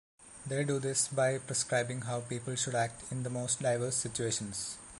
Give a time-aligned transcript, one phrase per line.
[0.47, 4.77] They do this by prescribing how people should act in the most diverse situations.